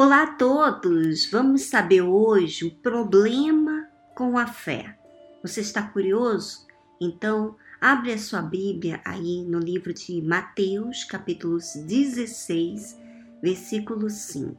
Olá 0.00 0.22
a 0.22 0.34
todos! 0.34 1.30
Vamos 1.30 1.64
saber 1.64 2.00
hoje 2.00 2.64
o 2.64 2.74
problema 2.76 3.86
com 4.14 4.38
a 4.38 4.46
fé. 4.46 4.98
Você 5.42 5.60
está 5.60 5.82
curioso? 5.82 6.66
Então, 6.98 7.54
abre 7.78 8.14
a 8.14 8.18
sua 8.18 8.40
Bíblia 8.40 9.02
aí 9.04 9.44
no 9.44 9.58
livro 9.58 9.92
de 9.92 10.22
Mateus, 10.22 11.04
capítulos 11.04 11.74
16, 11.86 12.98
versículo 13.42 14.08
5. 14.08 14.56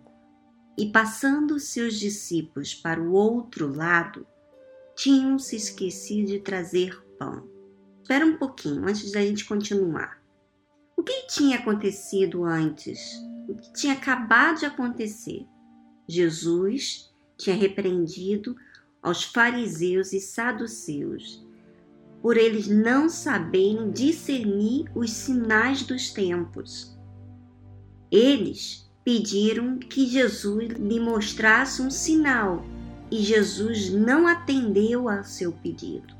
E 0.77 0.91
passando 0.91 1.59
seus 1.59 1.99
discípulos 1.99 2.75
para 2.75 3.01
o 3.01 3.11
outro 3.13 3.75
lado, 3.75 4.27
tinham 4.95 5.39
se 5.39 5.55
esquecido 5.55 6.27
de 6.27 6.39
trazer 6.39 7.03
pão. 7.17 7.49
Espera 8.03 8.25
um 8.25 8.37
pouquinho 8.37 8.87
antes 8.87 9.11
da 9.11 9.21
gente 9.21 9.45
continuar. 9.45 10.20
O 11.01 11.03
que 11.03 11.25
tinha 11.25 11.57
acontecido 11.57 12.45
antes? 12.45 13.19
o 13.47 13.55
que 13.55 13.73
tinha 13.73 13.93
acabado 13.93 14.59
de 14.59 14.65
acontecer. 14.65 15.47
Jesus 16.07 17.11
tinha 17.35 17.55
repreendido 17.55 18.55
aos 19.01 19.23
fariseus 19.23 20.13
e 20.13 20.19
saduceus 20.19 21.43
por 22.21 22.37
eles 22.37 22.67
não 22.67 23.09
saberem 23.09 23.89
discernir 23.89 24.85
os 24.93 25.09
sinais 25.09 25.81
dos 25.81 26.11
tempos. 26.11 26.95
Eles 28.11 28.87
pediram 29.03 29.79
que 29.79 30.05
Jesus 30.05 30.69
lhe 30.73 30.99
mostrasse 30.99 31.81
um 31.81 31.89
sinal 31.89 32.63
e 33.09 33.17
Jesus 33.23 33.89
não 33.89 34.27
atendeu 34.27 35.09
ao 35.09 35.23
seu 35.23 35.51
pedido. 35.51 36.15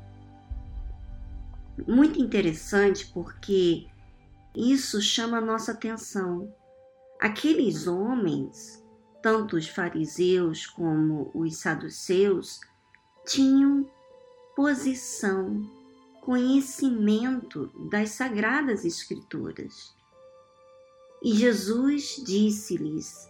Muito 1.86 2.20
interessante 2.20 3.06
porque 3.06 3.86
isso 4.54 5.00
chama 5.00 5.40
nossa 5.40 5.72
atenção. 5.72 6.54
Aqueles 7.20 7.86
homens, 7.86 8.84
tanto 9.22 9.56
os 9.56 9.68
fariseus 9.68 10.66
como 10.66 11.30
os 11.34 11.56
saduceus, 11.56 12.60
tinham 13.24 13.88
posição, 14.54 15.62
conhecimento 16.20 17.70
das 17.90 18.10
sagradas 18.10 18.84
escrituras. 18.84 19.94
E 21.22 21.32
Jesus 21.34 22.22
disse-lhes, 22.26 23.28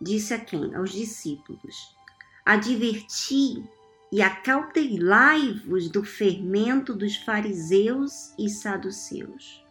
disse 0.00 0.34
a 0.34 0.40
quem? 0.40 0.74
Aos 0.74 0.90
discípulos: 0.90 1.94
Adverti 2.44 3.62
e 4.10 4.22
acautelai-vos 4.22 5.90
do 5.90 6.02
fermento 6.02 6.94
dos 6.94 7.16
fariseus 7.16 8.32
e 8.38 8.48
saduceus. 8.48 9.65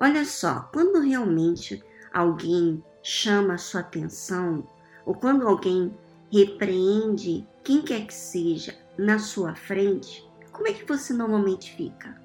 Olha 0.00 0.24
só, 0.24 0.68
quando 0.72 1.00
realmente 1.00 1.82
alguém 2.12 2.82
chama 3.02 3.54
a 3.54 3.58
sua 3.58 3.80
atenção, 3.80 4.64
ou 5.04 5.12
quando 5.12 5.46
alguém 5.46 5.92
repreende 6.30 7.46
quem 7.64 7.82
quer 7.82 8.06
que 8.06 8.14
seja 8.14 8.76
na 8.96 9.18
sua 9.18 9.56
frente, 9.56 10.24
como 10.52 10.68
é 10.68 10.72
que 10.72 10.86
você 10.86 11.12
normalmente 11.12 11.74
fica? 11.74 12.20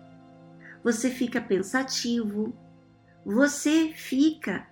Você 0.84 1.10
fica 1.10 1.42
pensativo, 1.42 2.54
você 3.26 3.92
fica 3.96 4.68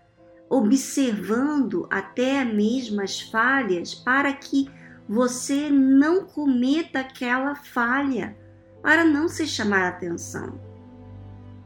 observando 0.48 1.88
até 1.90 2.44
mesmo 2.46 3.02
as 3.02 3.22
falhas 3.22 3.96
para 3.96 4.32
que 4.34 4.70
você 5.08 5.70
não 5.70 6.26
cometa 6.26 7.00
aquela 7.00 7.56
falha, 7.56 8.38
para 8.82 9.04
não 9.04 9.28
se 9.28 9.48
chamar 9.48 9.86
a 9.86 9.90
atenção. 9.90 10.71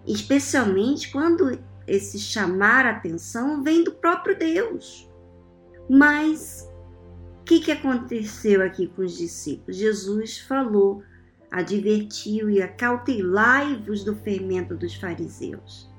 Especialmente 0.08 1.12
quando 1.12 1.60
esse 1.88 2.20
chamar 2.20 2.86
a 2.86 2.92
atenção 2.92 3.64
vem 3.64 3.84
do 3.84 3.92
próprio 3.92 4.38
Deus. 4.38 5.10
Mas 5.90 6.68
o 7.42 7.44
que, 7.44 7.60
que 7.60 7.72
aconteceu 7.72 8.64
aqui 8.64 8.88
com 8.88 9.04
os 9.04 9.18
discípulos? 9.18 9.78
Jesus 9.78 10.40
falou, 10.40 11.04
advertiu 11.52 12.50
e 12.50 12.62
acautelai-vos 12.62 14.04
do 14.04 14.16
fermento 14.16 14.76
dos 14.76 14.96
fariseus. 14.96 15.90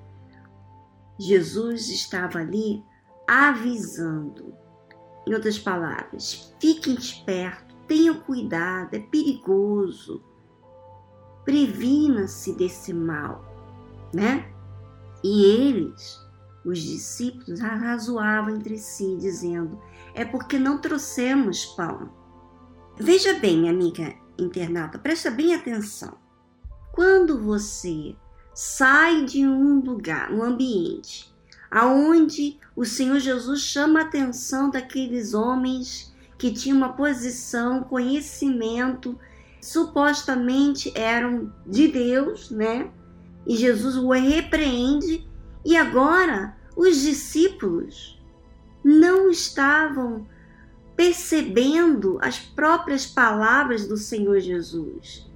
Jesus 1.19 1.89
estava 1.89 2.41
ali 2.41 2.83
avisando. 3.27 4.55
Em 5.27 5.35
outras 5.35 5.59
palavras, 5.59 6.53
fiquem 6.61 6.95
espertos, 6.95 7.77
tenham 7.89 8.21
cuidado, 8.21 8.95
é 8.95 9.01
perigoso. 9.01 10.23
Previna-se 11.45 12.53
desse 12.55 12.93
mal, 12.93 13.45
né? 14.17 14.51
E 15.23 15.45
eles, 15.45 16.19
os 16.65 16.79
discípulos, 16.79 17.61
arrazoavam 17.61 18.55
entre 18.55 18.79
si, 18.79 19.17
dizendo: 19.19 19.79
É 20.15 20.25
porque 20.25 20.59
não 20.59 20.79
trouxemos 20.79 21.67
pão. 21.67 22.11
Veja 22.99 23.35
bem, 23.35 23.59
minha 23.59 23.73
amiga 23.73 24.15
internauta, 24.39 24.99
presta 24.99 25.31
bem 25.31 25.55
atenção. 25.55 26.17
Quando 26.93 27.39
você 27.39 28.17
sai 28.55 29.27
de 29.27 29.47
um 29.47 29.81
lugar, 29.81 30.33
um 30.33 30.43
ambiente, 30.43 31.31
aonde 31.71 32.59
o 32.75 32.87
Senhor 32.87 33.19
Jesus 33.19 33.61
chama 33.61 34.01
a 34.01 34.05
atenção 34.05 34.71
daqueles 34.71 35.35
homens 35.35 36.15
que 36.39 36.51
tinham 36.51 36.79
uma 36.79 36.95
posição, 36.95 37.83
conhecimento, 37.83 39.19
supostamente 39.61 40.91
eram 40.95 41.53
de 41.67 41.89
Deus, 41.89 42.51
né? 42.51 42.91
E 43.47 43.57
Jesus 43.57 43.97
o 43.97 44.11
repreende, 44.11 45.27
e 45.65 45.77
agora 45.77 46.57
os 46.77 47.01
discípulos 47.01 48.21
não 48.85 49.31
estavam 49.31 50.27
percebendo 50.97 52.19
as 52.23 52.39
próprias 52.39 53.07
palavras 53.07 53.87
do 53.87 53.97
Senhor 53.97 54.41
Jesus. 54.41 55.27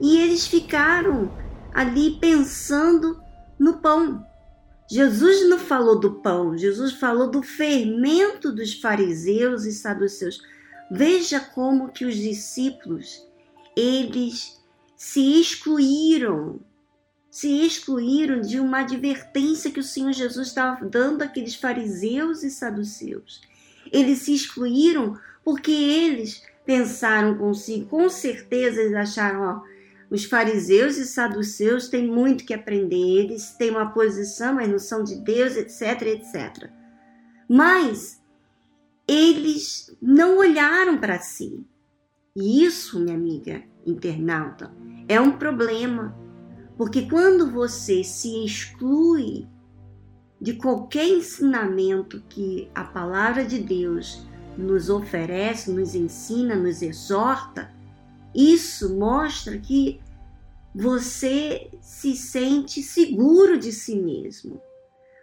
E 0.00 0.18
eles 0.18 0.46
ficaram 0.46 1.30
ali 1.72 2.18
pensando 2.18 3.20
no 3.58 3.78
pão. 3.78 4.24
Jesus 4.88 5.48
não 5.48 5.58
falou 5.58 5.98
do 5.98 6.14
pão, 6.14 6.56
Jesus 6.56 6.92
falou 6.92 7.28
do 7.28 7.42
fermento 7.42 8.52
dos 8.52 8.74
fariseus 8.74 9.64
e 9.64 9.72
saduceus. 9.72 10.40
Veja 10.90 11.40
como 11.40 11.88
que 11.88 12.04
os 12.04 12.14
discípulos, 12.14 13.20
eles 13.76 14.62
se 14.96 15.40
excluíram 15.40 16.60
se 17.36 17.66
excluíram 17.66 18.40
de 18.40 18.58
uma 18.58 18.78
advertência 18.78 19.70
que 19.70 19.78
o 19.78 19.84
Senhor 19.84 20.10
Jesus 20.10 20.48
estava 20.48 20.82
dando 20.86 21.20
àqueles 21.20 21.54
fariseus 21.54 22.42
e 22.42 22.50
saduceus. 22.50 23.42
Eles 23.92 24.20
se 24.20 24.34
excluíram 24.34 25.18
porque 25.44 25.70
eles 25.70 26.42
pensaram 26.64 27.36
consigo, 27.36 27.88
com 27.88 28.08
certeza 28.08 28.80
eles 28.80 28.94
acharam, 28.94 29.42
ó, 29.42 29.62
os 30.10 30.24
fariseus 30.24 30.96
e 30.96 31.04
saduceus 31.04 31.88
têm 31.88 32.08
muito 32.08 32.42
que 32.42 32.54
aprender, 32.54 33.24
eles 33.24 33.50
têm 33.50 33.68
uma 33.68 33.90
posição, 33.92 34.54
mas 34.54 34.70
não 34.70 34.78
são 34.78 35.04
de 35.04 35.16
Deus, 35.16 35.56
etc, 35.56 36.06
etc. 36.06 36.70
Mas 37.46 38.18
eles 39.06 39.94
não 40.00 40.38
olharam 40.38 40.96
para 40.96 41.18
si. 41.18 41.62
E 42.34 42.64
isso, 42.64 42.98
minha 42.98 43.14
amiga 43.14 43.62
internauta, 43.84 44.72
é 45.06 45.20
um 45.20 45.32
problema 45.32 46.24
porque 46.76 47.02
quando 47.08 47.50
você 47.50 48.04
se 48.04 48.44
exclui 48.44 49.46
de 50.40 50.54
qualquer 50.54 51.06
ensinamento 51.06 52.22
que 52.28 52.70
a 52.74 52.84
palavra 52.84 53.44
de 53.44 53.58
Deus 53.58 54.26
nos 54.56 54.90
oferece, 54.90 55.70
nos 55.70 55.94
ensina, 55.94 56.54
nos 56.54 56.82
exorta, 56.82 57.74
isso 58.34 58.94
mostra 58.96 59.58
que 59.58 60.00
você 60.74 61.70
se 61.80 62.14
sente 62.14 62.82
seguro 62.82 63.58
de 63.58 63.72
si 63.72 63.96
mesmo. 63.96 64.60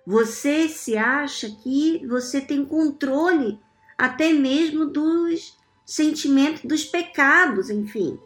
Você 0.05 0.67
se 0.67 0.97
acha 0.97 1.49
que 1.49 2.05
você 2.07 2.41
tem 2.41 2.65
controle 2.65 3.59
até 3.95 4.33
mesmo 4.33 4.87
dos 4.87 5.55
sentimentos, 5.85 6.63
dos 6.63 6.83
pecados, 6.83 7.69
enfim. 7.69 8.19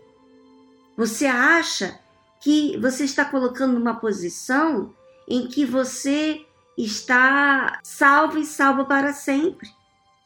Você 0.95 1.25
acha 1.25 1.99
que 2.47 2.77
você 2.77 3.03
está 3.03 3.25
colocando 3.25 3.73
numa 3.73 3.99
posição 3.99 4.93
em 5.27 5.47
que 5.47 5.65
você 5.65 6.45
está 6.77 7.77
salvo 7.83 8.37
e 8.37 8.45
salvo 8.45 8.85
para 8.85 9.11
sempre. 9.11 9.67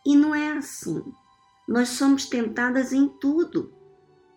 E 0.06 0.15
não 0.15 0.35
é 0.35 0.51
assim. 0.51 1.03
Nós 1.68 1.89
somos 1.89 2.27
tentadas 2.27 2.94
em 2.94 3.07
tudo, 3.07 3.73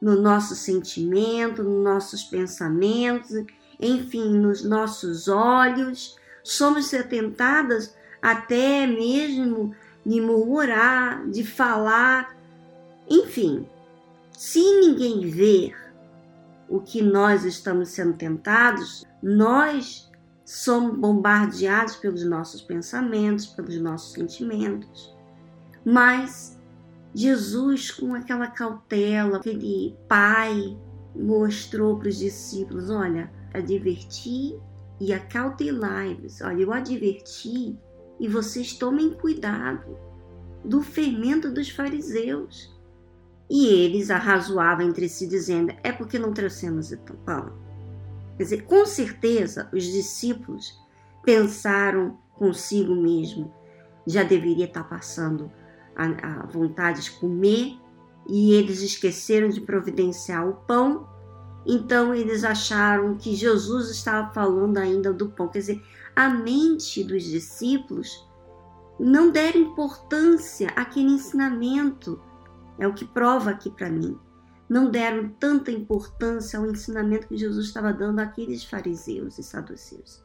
no 0.01 0.19
nosso 0.19 0.57
sentimento, 0.57 1.63
nos 1.63 1.85
nossos 1.85 2.23
pensamentos, 2.23 3.33
enfim, 3.79 4.33
nos 4.33 4.65
nossos 4.65 5.29
olhos. 5.29 6.17
Somos 6.43 6.89
tentadas 6.89 7.95
até 8.23 8.87
mesmo 8.87 9.77
de 10.07 10.23
murmurar, 10.23 11.29
de 11.29 11.45
falar, 11.45 12.35
enfim. 13.11 13.69
Se 14.33 14.61
ninguém 14.81 15.29
ver 15.29 15.84
o 16.69 16.81
que 16.81 17.03
nós 17.03 17.45
estamos 17.45 17.91
sendo 17.91 18.15
tentados, 18.15 19.05
nós 19.23 20.11
somos 20.45 20.99
bombardeados 20.99 21.97
pelos 21.97 22.25
nossos 22.25 22.61
pensamentos, 22.61 23.47
pelos 23.47 23.81
nossos 23.81 24.13
sentimentos. 24.13 25.15
Mas 25.85 26.59
Jesus, 27.15 27.91
com 27.91 28.15
aquela 28.15 28.49
cautela, 28.49 29.39
aquele 29.39 29.97
pai, 30.09 30.77
mostrou 31.15 31.99
para 31.99 32.09
os 32.09 32.19
discípulos: 32.19 32.91
olha, 32.91 33.31
adverti 33.53 34.59
e 35.01 35.13
acautelai-vos. 35.13 36.41
Olha, 36.41 36.63
eu 36.63 36.73
adverti 36.73 37.79
e 38.19 38.29
vocês 38.29 38.75
tomem 38.75 39.11
cuidado 39.15 39.97
do 40.65 40.83
fermento 40.83 41.53
dos 41.53 41.69
fariseus. 41.69 42.74
E 43.49 43.67
eles 43.67 44.11
arrazoavam 44.11 44.87
entre 44.87 45.09
si, 45.09 45.27
dizendo: 45.27 45.75
É 45.83 45.93
porque 45.93 46.19
não 46.19 46.33
trouxemos 46.33 46.93
o 46.93 46.99
pão. 47.25 47.53
Quer 48.37 48.45
dizer, 48.45 48.65
com 48.65 48.85
certeza 48.87 49.69
os 49.73 49.85
discípulos 49.85 50.79
pensaram 51.23 52.19
consigo 52.35 52.95
mesmo: 52.95 53.53
já 54.07 54.23
deveria 54.23 54.65
estar 54.65 54.85
passando 54.85 55.51
a, 55.95 56.43
a 56.43 56.47
vontade 56.47 57.03
de 57.03 57.11
comer, 57.13 57.79
e 58.29 58.53
eles 58.53 58.81
esqueceram 58.81 59.49
de 59.49 59.61
providenciar 59.61 60.49
o 60.49 60.55
pão. 60.55 61.09
Então 61.67 62.15
eles 62.15 62.45
acharam 62.45 63.17
que 63.17 63.35
Jesus 63.35 63.91
estava 63.91 64.33
falando 64.33 64.79
ainda 64.79 65.13
do 65.13 65.31
pão. 65.31 65.49
Quer 65.49 65.61
dizer, 65.61 65.83
a 66.15 66.29
mente 66.29 67.03
dos 67.03 67.25
discípulos 67.25 68.27
não 68.99 69.31
deram 69.31 69.61
importância 69.61 70.69
àquele 70.77 71.13
ensinamento 71.13 72.21
é 72.79 72.87
o 72.87 72.95
que 72.95 73.05
prova 73.05 73.51
aqui 73.51 73.71
para 73.71 73.91
mim. 73.91 74.19
Não 74.69 74.91
deram 74.91 75.29
tanta 75.29 75.71
importância 75.71 76.59
ao 76.59 76.67
ensinamento 76.67 77.29
que 77.29 77.37
Jesus 77.37 77.67
estava 77.67 77.93
dando 77.93 78.21
àqueles 78.21 78.65
fariseus 78.65 79.39
e 79.39 79.43
saduceus. 79.43 80.25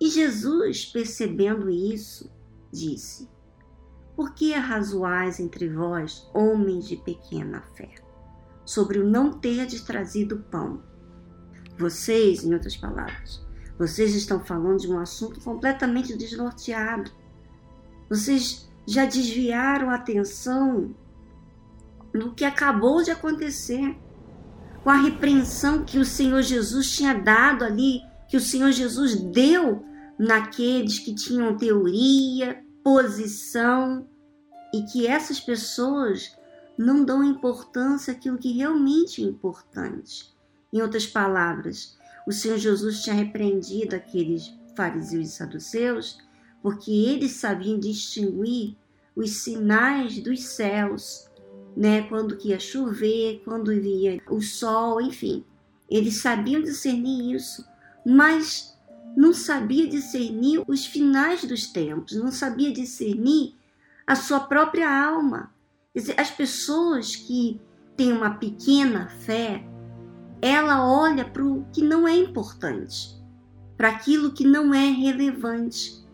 E 0.00 0.08
Jesus, 0.08 0.86
percebendo 0.86 1.70
isso, 1.70 2.30
disse: 2.72 3.28
Por 4.16 4.34
que 4.34 4.54
arrazoais 4.54 5.38
entre 5.38 5.68
vós, 5.68 6.28
homens 6.34 6.88
de 6.88 6.96
pequena 6.96 7.62
fé, 7.74 7.94
sobre 8.64 8.98
o 8.98 9.08
não 9.08 9.32
ter 9.32 9.66
de 9.66 9.84
trazido 9.84 10.38
pão? 10.50 10.82
Vocês, 11.78 12.44
em 12.44 12.52
outras 12.52 12.76
palavras, 12.76 13.46
vocês 13.78 14.14
estão 14.14 14.44
falando 14.44 14.80
de 14.80 14.92
um 14.92 14.98
assunto 14.98 15.40
completamente 15.40 16.16
desnorteado. 16.16 17.10
Vocês 18.10 18.70
já 18.86 19.06
desviaram 19.06 19.88
a 19.88 19.94
atenção 19.94 20.94
no 22.12 22.34
que 22.34 22.44
acabou 22.44 23.02
de 23.02 23.10
acontecer, 23.10 23.96
com 24.82 24.90
a 24.90 24.96
repreensão 24.96 25.84
que 25.84 25.98
o 25.98 26.04
Senhor 26.04 26.42
Jesus 26.42 26.90
tinha 26.90 27.14
dado 27.14 27.64
ali, 27.64 28.00
que 28.28 28.36
o 28.36 28.40
Senhor 28.40 28.72
Jesus 28.72 29.14
deu 29.14 29.84
naqueles 30.18 30.98
que 30.98 31.14
tinham 31.14 31.56
teoria, 31.56 32.62
posição 32.82 34.06
e 34.72 34.82
que 34.84 35.06
essas 35.06 35.40
pessoas 35.40 36.36
não 36.76 37.04
dão 37.04 37.22
importância 37.22 38.12
àquilo 38.12 38.38
que 38.38 38.52
realmente 38.52 39.22
é 39.22 39.26
importante. 39.26 40.32
Em 40.72 40.80
outras 40.80 41.06
palavras, 41.06 41.98
o 42.26 42.32
Senhor 42.32 42.58
Jesus 42.58 43.02
tinha 43.02 43.14
repreendido 43.14 43.96
aqueles 43.96 44.54
fariseus 44.76 45.28
e 45.28 45.32
saduceus 45.32 46.18
porque 46.62 46.90
eles 46.90 47.32
sabiam 47.32 47.78
distinguir 47.78 48.76
os 49.16 49.42
sinais 49.42 50.20
dos 50.20 50.44
céus 50.44 51.29
né? 51.76 52.02
Quando 52.02 52.36
que 52.36 52.48
ia 52.48 52.58
chover, 52.58 53.42
quando 53.44 53.68
via 53.80 54.20
o 54.28 54.40
sol, 54.40 55.00
enfim. 55.00 55.44
Eles 55.88 56.20
sabiam 56.20 56.62
discernir 56.62 57.34
isso, 57.34 57.64
mas 58.06 58.78
não 59.16 59.32
sabia 59.32 59.88
discernir 59.88 60.62
os 60.66 60.86
finais 60.86 61.44
dos 61.44 61.66
tempos, 61.66 62.16
não 62.16 62.30
sabia 62.30 62.72
discernir 62.72 63.54
a 64.06 64.14
sua 64.14 64.40
própria 64.40 64.88
alma. 64.88 65.52
As 66.16 66.30
pessoas 66.30 67.16
que 67.16 67.60
têm 67.96 68.12
uma 68.12 68.34
pequena 68.34 69.08
fé, 69.08 69.64
ela 70.40 70.88
olha 70.88 71.24
para 71.24 71.44
o 71.44 71.66
que 71.72 71.82
não 71.82 72.06
é 72.06 72.16
importante, 72.16 73.20
para 73.76 73.88
aquilo 73.88 74.32
que 74.32 74.44
não 74.44 74.72
é 74.72 74.90
relevante. 74.90 76.04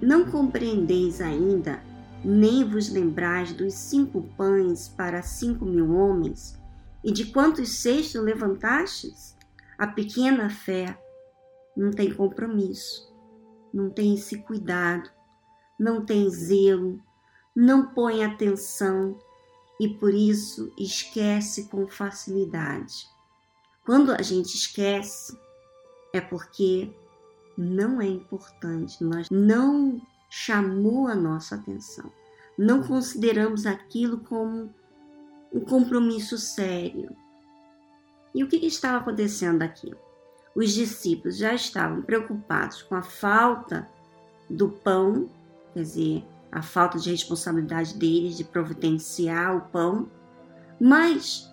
Não 0.00 0.24
compreendeis 0.24 1.20
ainda 1.20 1.82
nem 2.24 2.64
vos 2.64 2.88
lembrais 2.88 3.52
dos 3.52 3.74
cinco 3.74 4.22
pães 4.36 4.88
para 4.88 5.22
cinco 5.22 5.64
mil 5.64 5.94
homens, 5.94 6.58
e 7.04 7.12
de 7.12 7.26
quantos 7.26 7.80
cestos 7.80 8.20
levantastes? 8.22 9.36
A 9.76 9.86
pequena 9.86 10.48
fé 10.48 10.98
não 11.76 11.90
tem 11.90 12.14
compromisso, 12.14 13.12
não 13.72 13.90
tem 13.90 14.14
esse 14.14 14.38
cuidado, 14.38 15.10
não 15.78 16.04
tem 16.04 16.30
zelo, 16.30 17.02
não 17.54 17.92
põe 17.92 18.24
atenção 18.24 19.18
e 19.80 19.88
por 19.88 20.14
isso 20.14 20.72
esquece 20.78 21.68
com 21.68 21.86
facilidade. 21.88 23.06
Quando 23.84 24.12
a 24.12 24.22
gente 24.22 24.54
esquece, 24.54 25.36
é 26.12 26.20
porque 26.20 26.94
não 27.58 28.00
é 28.00 28.06
importante, 28.06 29.02
nós 29.04 29.28
não 29.30 30.00
chamou 30.36 31.06
a 31.06 31.14
nossa 31.14 31.54
atenção. 31.54 32.10
Não 32.58 32.82
consideramos 32.82 33.66
aquilo 33.66 34.18
como 34.18 34.74
um 35.52 35.60
compromisso 35.60 36.36
sério. 36.36 37.16
E 38.34 38.42
o 38.42 38.48
que, 38.48 38.56
estava 38.56 38.98
acontecendo 38.98 39.62
aqui? 39.62 39.94
Os 40.52 40.72
discípulos 40.72 41.36
já 41.36 41.54
estavam 41.54 42.02
preocupados 42.02 42.82
com 42.82 42.96
a 42.96 43.02
falta 43.02 43.88
do 44.50 44.68
pão, 44.68 45.30
quer 45.72 45.82
dizer, 45.82 46.24
a 46.50 46.62
falta 46.62 46.98
de 46.98 47.12
responsabilidade 47.12 47.94
deles 47.94 48.36
de 48.36 48.42
providenciar 48.42 49.56
o 49.56 49.60
pão, 49.60 50.10
mas 50.80 51.48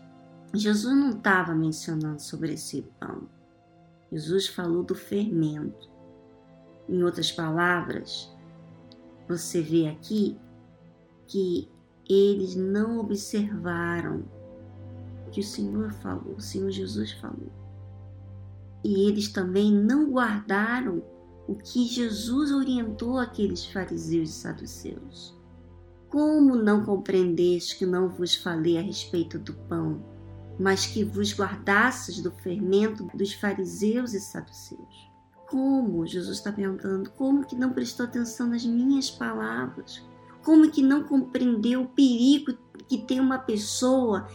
Jesus 0.56 0.96
não 0.96 1.12
estava 1.12 1.54
mencionando 1.54 2.20
sobre 2.20 2.54
esse 2.54 2.82
pão. 3.00 3.30
Jesus 4.12 4.48
falou 4.48 4.82
do 4.82 4.96
fermento. 4.96 5.88
Em 6.90 7.04
outras 7.04 7.32
palavras, 7.32 8.31
você 9.28 9.62
vê 9.62 9.88
aqui 9.88 10.38
que 11.28 11.70
eles 12.10 12.56
não 12.56 13.00
observaram 13.00 14.26
o 15.28 15.32
que 15.32 15.40
o 15.40 15.44
Senhor 15.44 15.92
falou, 15.94 16.36
o 16.36 16.42
Senhor 16.42 16.70
Jesus 16.70 17.12
falou. 17.14 17.52
E 18.84 19.08
eles 19.08 19.32
também 19.32 19.72
não 19.72 20.12
guardaram 20.12 21.04
o 21.48 21.56
que 21.56 21.86
Jesus 21.86 22.52
orientou 22.52 23.18
aqueles 23.18 23.66
fariseus 23.66 24.30
e 24.30 24.34
saduceus. 24.34 25.38
Como 26.10 26.56
não 26.56 26.84
compreendeste 26.84 27.78
que 27.78 27.86
não 27.86 28.10
vos 28.10 28.36
falei 28.36 28.78
a 28.78 28.82
respeito 28.82 29.40
do 29.40 29.54
pão, 29.54 30.04
mas 30.60 30.86
que 30.86 31.04
vos 31.04 31.34
guardasses 31.34 32.22
do 32.22 32.32
fermento 32.32 33.06
dos 33.16 33.34
fariseus 33.34 34.14
e 34.14 34.20
saduceus? 34.20 35.11
Como, 35.52 36.08
Jesus 36.08 36.38
está 36.38 36.50
perguntando, 36.50 37.10
como 37.12 37.46
que 37.46 37.58
não 37.58 37.74
prestou 37.74 38.06
atenção 38.06 38.48
nas 38.48 38.66
minhas 38.66 39.12
palavras? 39.12 40.02
Como 40.46 40.72
que 40.72 40.82
não 40.82 41.04
compreendeu 41.04 41.82
o 41.82 41.90
perigo 41.90 42.58
que 42.88 43.00
tem 43.00 43.20
uma 43.20 43.38
pessoa 43.38 44.30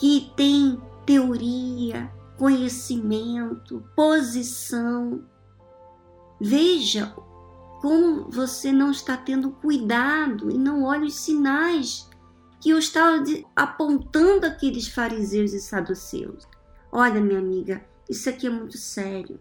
que 0.00 0.32
tem 0.36 0.82
teoria, 1.06 2.12
conhecimento, 2.36 3.84
posição? 3.94 5.24
Veja 6.40 7.14
como 7.80 8.28
você 8.28 8.72
não 8.72 8.90
está 8.90 9.16
tendo 9.16 9.52
cuidado 9.52 10.50
e 10.50 10.58
não 10.58 10.82
olha 10.82 11.06
os 11.06 11.14
sinais 11.14 12.10
que 12.60 12.70
eu 12.70 12.80
estava 12.80 13.22
apontando 13.54 14.44
aqueles 14.44 14.88
fariseus 14.88 15.52
e 15.52 15.60
saduceus. 15.60 16.48
Olha, 16.90 17.20
minha 17.20 17.38
amiga, 17.38 17.80
isso 18.10 18.28
aqui 18.28 18.48
é 18.48 18.50
muito 18.50 18.76
sério 18.76 19.38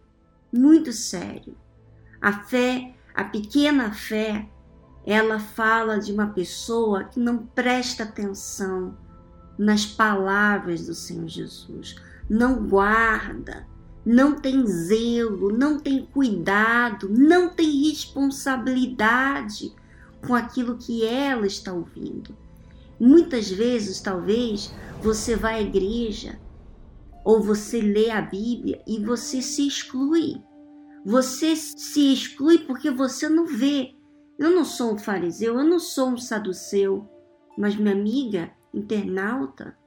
muito 0.52 0.92
sério. 0.92 1.56
A 2.22 2.32
fé, 2.32 2.96
a 3.14 3.24
pequena 3.24 3.92
fé, 3.92 4.48
ela 5.06 5.40
fala 5.40 5.98
de 6.00 6.12
uma 6.12 6.28
pessoa 6.28 7.06
que 7.06 7.20
não 7.20 7.38
presta 7.38 8.04
atenção 8.04 8.98
nas 9.58 9.86
palavras 9.86 10.86
do 10.86 10.94
Senhor 10.94 11.28
Jesus, 11.28 11.96
não 12.30 12.68
guarda, 12.68 13.66
não 14.06 14.40
tem 14.40 14.66
zelo, 14.68 15.52
não 15.52 15.80
tem 15.80 16.06
cuidado, 16.06 17.10
não 17.10 17.50
tem 17.50 17.90
responsabilidade 17.90 19.74
com 20.26 20.36
aquilo 20.36 20.78
que 20.78 21.06
ela 21.06 21.48
está 21.48 21.74
ouvindo. 21.74 22.36
Muitas 23.00 23.50
vezes, 23.50 24.02
talvez, 24.02 24.74
você 25.02 25.36
vai 25.36 25.56
à 25.56 25.62
igreja 25.62 26.40
ou 27.28 27.42
você 27.42 27.82
lê 27.82 28.10
a 28.10 28.22
Bíblia 28.22 28.82
e 28.88 29.04
você 29.04 29.42
se 29.42 29.68
exclui. 29.68 30.42
Você 31.04 31.58
se 31.58 32.14
exclui 32.14 32.60
porque 32.60 32.90
você 32.90 33.28
não 33.28 33.46
vê. 33.46 33.94
Eu 34.40 34.52
não 34.52 34.64
sou 34.64 34.94
um 34.94 34.98
fariseu, 34.98 35.60
eu 35.60 35.66
não 35.66 35.78
sou 35.78 36.12
um 36.12 36.18
saduceu, 36.18 37.06
mas 37.58 37.76
minha 37.76 37.94
amiga 37.94 38.50
internauta, 38.74 39.78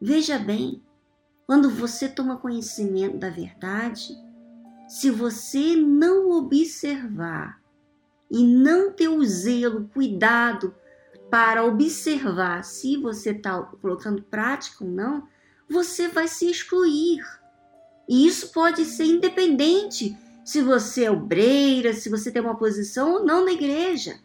veja 0.00 0.38
bem, 0.38 0.82
quando 1.46 1.68
você 1.68 2.08
toma 2.08 2.38
conhecimento 2.38 3.18
da 3.18 3.28
verdade, 3.28 4.16
se 4.88 5.10
você 5.10 5.76
não 5.76 6.30
observar 6.30 7.60
e 8.30 8.42
não 8.46 8.94
ter 8.94 9.08
o 9.08 9.22
zelo, 9.26 9.90
cuidado 9.92 10.74
para 11.30 11.66
observar 11.66 12.64
se 12.64 12.96
você 12.96 13.32
está 13.32 13.60
colocando 13.62 14.22
prática 14.22 14.82
ou 14.82 14.90
não, 14.90 15.28
você 15.68 16.08
vai 16.08 16.26
se 16.26 16.50
excluir. 16.50 17.22
E 18.08 18.26
isso 18.26 18.52
pode 18.52 18.84
ser 18.84 19.04
independente 19.04 20.16
se 20.44 20.62
você 20.62 21.04
é 21.04 21.10
obreira, 21.10 21.92
se 21.92 22.08
você 22.08 22.30
tem 22.30 22.40
uma 22.40 22.56
posição 22.56 23.14
ou 23.14 23.24
não 23.24 23.44
na 23.44 23.52
igreja. 23.52 24.18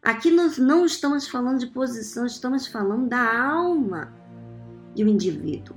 Aqui 0.00 0.30
nós 0.30 0.56
não 0.56 0.86
estamos 0.86 1.26
falando 1.26 1.58
de 1.58 1.66
posição, 1.66 2.26
estamos 2.26 2.66
falando 2.66 3.08
da 3.08 3.50
alma 3.50 4.12
de 4.94 5.04
um 5.04 5.08
indivíduo. 5.08 5.76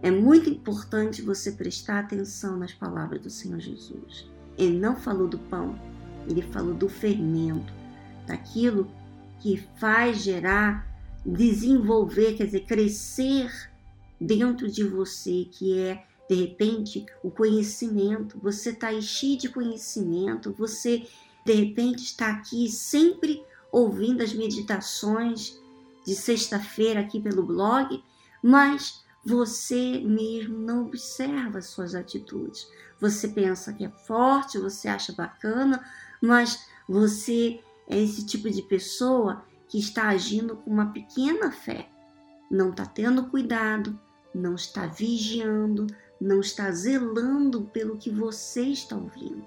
É 0.00 0.10
muito 0.10 0.48
importante 0.48 1.22
você 1.22 1.52
prestar 1.52 2.00
atenção 2.00 2.56
nas 2.56 2.72
palavras 2.72 3.20
do 3.20 3.30
Senhor 3.30 3.60
Jesus. 3.60 4.28
Ele 4.58 4.78
não 4.78 4.96
falou 4.96 5.28
do 5.28 5.38
pão, 5.38 5.78
ele 6.28 6.42
falou 6.42 6.74
do 6.74 6.88
fermento, 6.88 7.72
daquilo 8.26 8.90
que 9.40 9.56
faz 9.76 10.18
gerar, 10.18 10.86
desenvolver, 11.24 12.34
quer 12.34 12.46
dizer, 12.46 12.64
crescer 12.64 13.71
dentro 14.22 14.70
de 14.70 14.84
você, 14.84 15.46
que 15.50 15.78
é 15.78 16.04
de 16.28 16.34
repente 16.34 17.04
o 17.22 17.30
conhecimento. 17.30 18.38
Você 18.40 18.70
está 18.70 18.98
cheio 19.00 19.36
de 19.36 19.48
conhecimento, 19.48 20.52
você 20.52 21.06
de 21.44 21.52
repente 21.52 22.04
está 22.04 22.28
aqui 22.30 22.70
sempre 22.70 23.42
ouvindo 23.70 24.22
as 24.22 24.32
meditações 24.32 25.60
de 26.06 26.14
sexta-feira 26.14 27.00
aqui 27.00 27.20
pelo 27.20 27.44
blog, 27.44 28.02
mas 28.42 29.02
você 29.24 30.00
mesmo 30.00 30.58
não 30.58 30.86
observa 30.86 31.58
as 31.58 31.66
suas 31.66 31.94
atitudes. 31.94 32.68
Você 33.00 33.28
pensa 33.28 33.72
que 33.72 33.84
é 33.84 33.90
forte, 33.90 34.58
você 34.58 34.88
acha 34.88 35.12
bacana, 35.12 35.84
mas 36.20 36.66
você 36.88 37.60
é 37.88 37.98
esse 37.98 38.24
tipo 38.24 38.50
de 38.50 38.62
pessoa 38.62 39.44
que 39.68 39.78
está 39.78 40.08
agindo 40.08 40.56
com 40.56 40.70
uma 40.70 40.92
pequena 40.92 41.50
fé. 41.50 41.88
Não 42.50 42.70
está 42.70 42.84
tendo 42.84 43.26
cuidado, 43.26 43.98
não 44.34 44.54
está 44.54 44.86
vigiando, 44.86 45.86
não 46.20 46.40
está 46.40 46.70
zelando 46.70 47.62
pelo 47.64 47.96
que 47.96 48.10
você 48.10 48.62
está 48.62 48.96
ouvindo. 48.96 49.44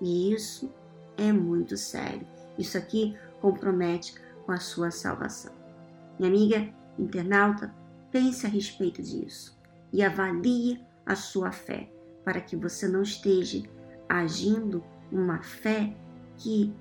E 0.00 0.32
isso 0.32 0.70
é 1.16 1.32
muito 1.32 1.76
sério. 1.76 2.26
Isso 2.58 2.76
aqui 2.78 3.16
compromete 3.40 4.14
com 4.44 4.52
a 4.52 4.58
sua 4.58 4.90
salvação. 4.90 5.52
Minha 6.18 6.30
amiga 6.30 6.74
internauta, 6.98 7.74
pense 8.10 8.46
a 8.46 8.48
respeito 8.48 9.02
disso 9.02 9.58
e 9.92 10.02
avalie 10.02 10.80
a 11.04 11.14
sua 11.14 11.52
fé, 11.52 11.90
para 12.24 12.40
que 12.40 12.56
você 12.56 12.88
não 12.88 13.02
esteja 13.02 13.62
agindo 14.08 14.82
uma 15.12 15.42
fé 15.42 15.94
que 16.36 16.72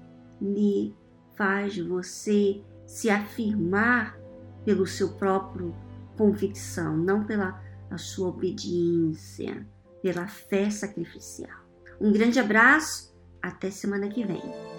lhe 0.41 0.95
faz 1.35 1.77
você 1.77 2.61
se 2.85 3.09
afirmar 3.09 4.17
pelo 4.63 4.85
seu 4.85 5.13
próprio 5.13 5.75
convicção, 6.17 6.97
não 6.97 7.23
pela 7.23 7.61
sua 7.97 8.29
obediência, 8.29 9.65
pela 10.01 10.27
fé 10.27 10.69
sacrificial. 10.69 11.65
Um 11.99 12.11
grande 12.11 12.39
abraço 12.39 13.15
até 13.41 13.71
semana 13.71 14.09
que 14.09 14.25
vem. 14.25 14.74